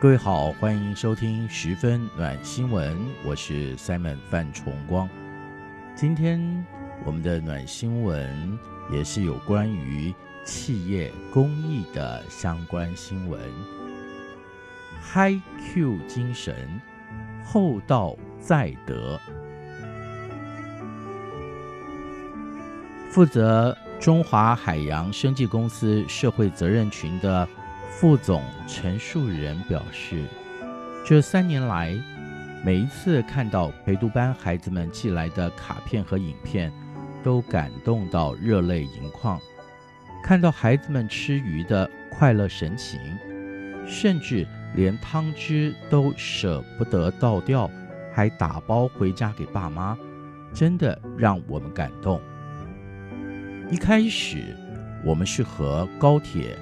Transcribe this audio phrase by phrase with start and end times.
[0.00, 5.06] 各位好，欢迎收听十分暖新闻，我是 Simon 范崇光。
[5.94, 6.40] 今天
[7.04, 8.58] 我们的暖新闻
[8.90, 13.38] 也是有关于企业公益的相关新闻。
[15.02, 15.38] Hi
[15.74, 16.80] Q 精神，
[17.44, 19.20] 厚道载德。
[23.10, 27.46] 负责中华海洋生技公司社会责任群的。
[27.90, 30.24] 副总陈树人表示，
[31.04, 31.94] 这三年来，
[32.64, 36.72] 每一次看到陪读班孩子们寄来的卡片和影片，
[37.22, 39.38] 都感动到热泪盈眶。
[40.22, 42.98] 看到孩子们吃鱼的快乐神情，
[43.86, 47.70] 甚至连汤汁都舍不得倒掉，
[48.14, 49.98] 还打包回家给爸妈，
[50.54, 52.18] 真的让我们感动。
[53.70, 54.56] 一开始，
[55.04, 56.56] 我们是和高铁。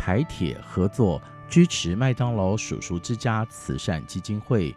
[0.00, 4.74] 台铁合作支持麦当劳叔叔之家慈善基金会，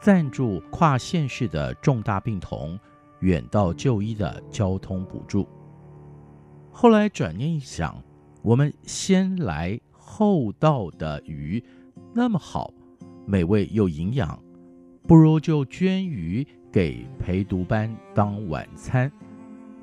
[0.00, 2.80] 赞助跨县市的重大病童
[3.20, 5.46] 远道就医的交通补助。
[6.72, 8.02] 后来转念一想，
[8.40, 11.62] 我们先来厚道的鱼
[12.14, 12.72] 那么好，
[13.26, 14.42] 美味又营养，
[15.06, 19.12] 不如就捐鱼给陪读班当晚餐，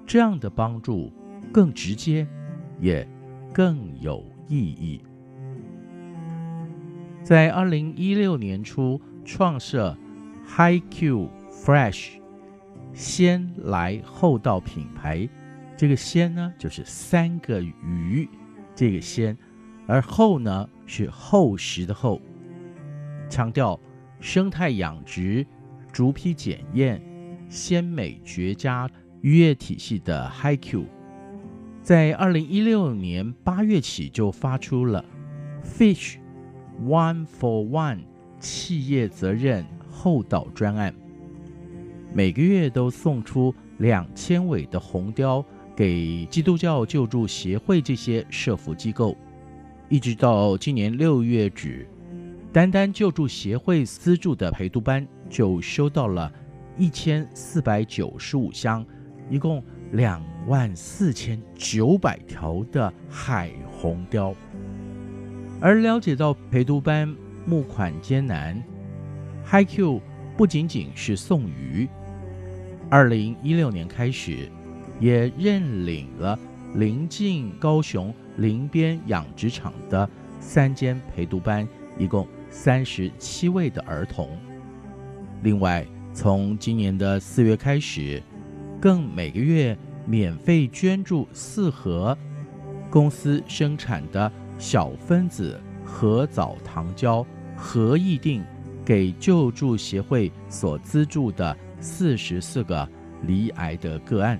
[0.03, 1.13] 这样的帮助
[1.53, 2.27] 更直接，
[2.79, 3.07] 也
[3.53, 5.01] 更有意义。
[7.23, 9.97] 在二零一六年初创设
[10.47, 12.19] HiQ Fresh
[12.93, 15.27] 先来后到品牌，
[15.75, 18.29] 这个先呢就是三个鱼，
[18.75, 19.35] 这个先，
[19.87, 22.21] 而后呢是厚实的厚，
[23.29, 23.79] 强调
[24.19, 25.47] 生态养殖、
[25.91, 27.01] 逐批检验、
[27.49, 28.87] 鲜美绝佳
[29.21, 30.85] 渔业体系的 HiQ。
[31.83, 35.03] 在二零一六年八月起，就发出了
[35.61, 36.15] Fish
[36.81, 37.99] One for One
[38.39, 40.95] 企业责任厚道专案，
[42.13, 45.43] 每个月都送出两千尾的红雕
[45.75, 49.17] 给基督教救助协会这些社福机构，
[49.89, 51.85] 一直到今年六月止，
[52.53, 56.31] 单单救助协会资助的陪读班就收到了
[56.77, 58.85] 一千四百九十五箱，
[59.29, 59.61] 一共。
[59.93, 64.33] 两万四千九百条的海红雕，
[65.61, 67.15] 而了解到陪读班
[67.45, 68.61] 募款艰难
[69.47, 70.01] ，HiQ
[70.35, 71.87] 不仅仅是送鱼，
[72.89, 74.49] 二零一六年开始，
[74.99, 76.37] 也认领了
[76.73, 80.09] 临近高雄林边养殖场的
[80.39, 81.67] 三间陪读班，
[81.99, 84.27] 一共三十七位的儿童。
[85.43, 88.19] 另外，从今年的四月开始。
[88.83, 92.17] 更每个月免费捐助四盒
[92.89, 97.25] 公司生产的小分子核藻糖胶
[97.55, 98.43] 合议定
[98.83, 102.85] 给救助协会所资助的四十四个
[103.21, 104.37] 罹癌的个案，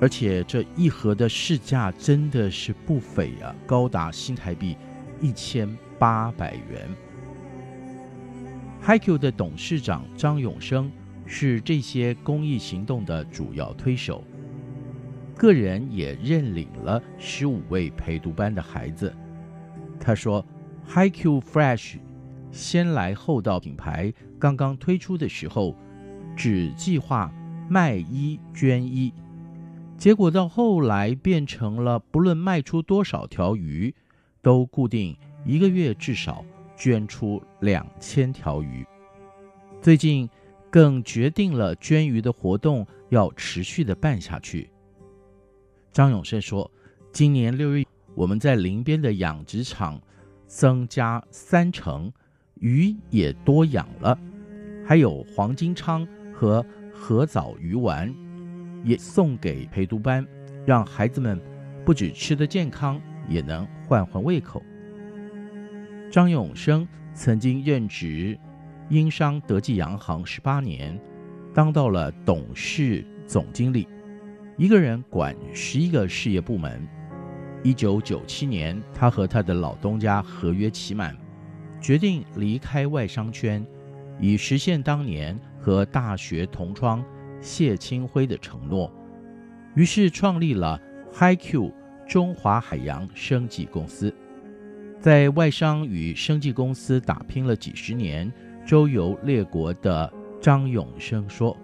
[0.00, 4.76] 而且这一盒的市价真的是不菲啊，高达新台币
[5.20, 5.68] 一千
[5.98, 6.88] 八百元。
[8.86, 10.88] HiQ 的董事长张永生。
[11.26, 14.24] 是这些公益行动的主要推手，
[15.36, 19.14] 个人也认领了十五位陪读班的孩子。
[19.98, 20.44] 他说
[20.88, 21.98] ：“HiQ Fresh
[22.50, 25.76] 先来后到品牌刚刚推出的时候，
[26.36, 27.32] 只计划
[27.68, 29.12] 卖一捐一，
[29.96, 33.94] 结果到后来变成了不论卖出多少条鱼，
[34.42, 36.44] 都固定一个月至少
[36.76, 38.84] 捐出两千条鱼。
[39.80, 40.28] 最近
[40.72, 44.70] 更决定了捐鱼的活动要持续的办下去。
[45.92, 46.68] 张永生说
[47.12, 47.84] ：“今年六月，
[48.14, 50.00] 我们在林边的养殖场
[50.46, 52.10] 增加三成，
[52.54, 54.18] 鱼也多养了，
[54.82, 58.10] 还有黄金鲳和河藻鱼丸，
[58.82, 60.26] 也送给陪读班，
[60.64, 61.38] 让孩子们
[61.84, 62.98] 不止吃得健康，
[63.28, 64.62] 也能换换胃口。”
[66.10, 68.38] 张永生曾经任职
[68.92, 71.00] 英商德记洋行十八年，
[71.54, 73.88] 当到了董事总经理，
[74.58, 76.86] 一个人管十一个事业部门。
[77.62, 81.16] 一九九七年，他和他的老东家合约期满，
[81.80, 83.66] 决定离开外商圈，
[84.20, 87.02] 以实现当年和大学同窗
[87.40, 88.92] 谢清辉的承诺，
[89.74, 90.78] 于是创立了
[91.14, 91.72] HiQ
[92.06, 94.14] 中华海洋生技公司。
[95.00, 98.30] 在外商与生技公司打拼了几十年，
[98.64, 101.56] 周游列国的张永生说：“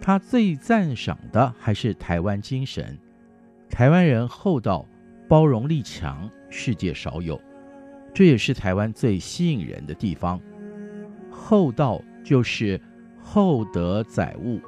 [0.00, 2.98] 他最赞赏的还是台湾精神，
[3.68, 4.86] 台湾人厚道、
[5.28, 7.40] 包容力强，世界少有，
[8.14, 10.40] 这也是台湾最吸引人的地方。
[11.30, 12.80] 厚道就是
[13.20, 14.60] 厚德载物，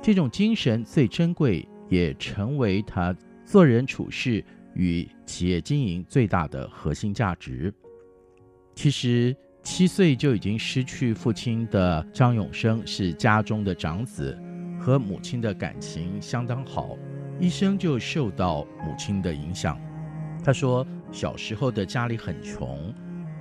[0.00, 3.14] 这种精神最珍贵，也成为他
[3.44, 4.44] 做人处事。”
[4.74, 7.70] 与企业经营最大的核心价值。
[8.74, 14.36] 其实七岁就已经失去父亲的张永生是家中的长子，
[14.80, 16.96] 和母亲的感情相当好，
[17.38, 19.80] 一生就受到母亲的影响。
[20.44, 22.92] 他说，小时候的家里很穷，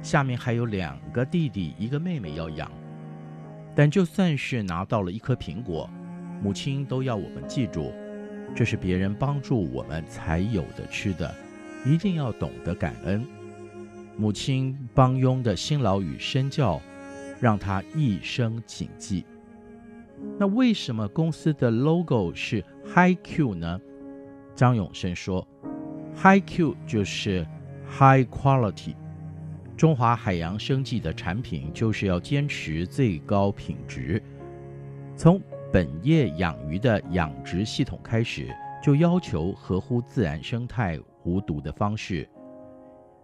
[0.03, 2.71] 下面还有两个弟弟，一个妹妹要养。
[3.75, 5.89] 但就算是拿到了一颗苹果，
[6.43, 7.91] 母亲都要我们记住。
[8.55, 11.33] 这是别人帮助我们才有的吃的，
[11.83, 13.25] 一定要懂得感恩。
[14.17, 16.79] 母亲帮佣的辛劳与身教，
[17.39, 19.25] 让他一生谨记。
[20.37, 22.63] 那为什么公司的 logo 是
[22.93, 23.79] High Q 呢？
[24.55, 25.47] 张永生说
[26.15, 27.47] ，High Q 就是
[27.89, 28.95] High Quality，
[29.75, 34.21] 中华海洋生技的产品就是要坚持最高品质。
[35.15, 35.41] 从
[35.71, 38.53] 本业养鱼的养殖系统开始
[38.83, 42.29] 就要求合乎自然生态、无毒的方式。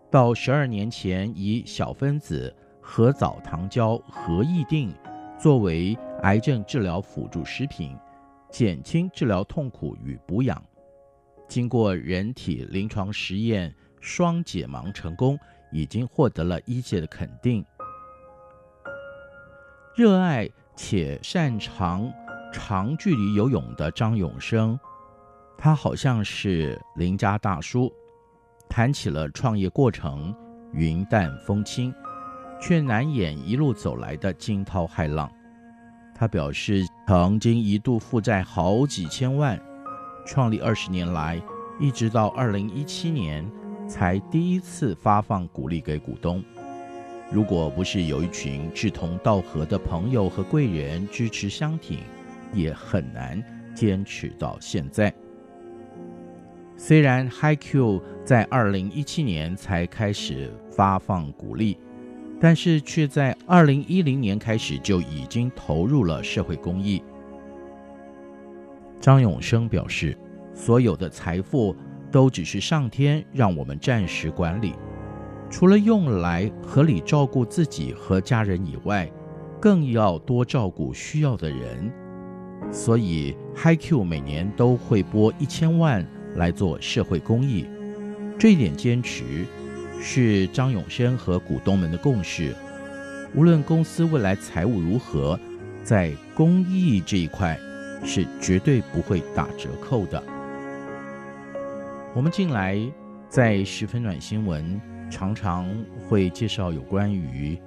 [0.10, 4.94] 到十二年前，以小分子褐藻糖胶合议定
[5.38, 7.96] 作为癌症治疗辅助食品，
[8.50, 10.64] 减轻治疗痛苦与补养。
[11.48, 15.38] 经过人体临床实验，双解盲成功，
[15.72, 17.66] 已经获得了医界的肯定。
[19.96, 22.12] 热爱且擅长。
[22.54, 24.80] 长距离游泳的张永生，
[25.58, 27.92] 他好像是邻家大叔，
[28.70, 30.34] 谈起了创业过程，
[30.72, 31.94] 云淡风轻，
[32.62, 35.32] 却难掩一路走来的惊涛骇浪。
[36.14, 39.60] 他表示，曾经一度负债好几千万，
[40.26, 41.42] 创立二十年来，
[41.80, 43.50] 一直到二零一七年
[43.88, 46.44] 才第一次发放股利给股东。
[47.32, 52.00] 如果不是有一群志同道合的朋友和贵人支持相挺，
[52.54, 53.44] 也很难
[53.76, 55.14] 坚持到现在。
[56.80, 61.76] 虽然 HiQ 在二零一七年才开始发放股利，
[62.40, 67.02] 但是却在二零一零年开始就已经投入了社会公益。
[69.02, 70.16] 张永生表示，
[70.54, 71.76] 所有的财富
[72.12, 74.74] 都只是上天让我们暂时管理，
[75.50, 79.12] 除了用来合理照顾自己和家人以外，
[79.60, 81.92] 更要多照顾需要的人。
[82.72, 86.06] 所以，HiQ 每年都会拨一千万
[86.38, 87.66] 来做社会公益，
[88.40, 89.46] 这一点坚持
[90.00, 92.56] 是张永生和股东们的共识。
[93.36, 95.38] 无论公司未来财务如何，
[95.84, 97.60] 在公益这一块
[98.06, 100.24] 是绝对不会打折扣的。
[102.16, 102.80] 我们近来
[103.28, 104.80] 在十分暖新闻
[105.10, 105.68] 常常
[106.08, 107.60] 会介绍有关于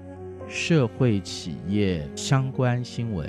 [0.48, 3.28] 社会企业相关新闻。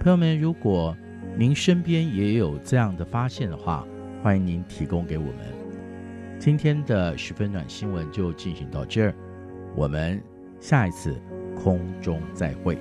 [0.00, 0.96] 朋友们，如果
[1.36, 3.86] 您身边也有这样的发现的话，
[4.22, 5.36] 欢迎您提供给我们。
[6.38, 9.12] 今天的十分暖新闻就进行到这儿，
[9.74, 10.22] 我们
[10.60, 11.20] 下一次
[11.56, 12.78] 空中再会。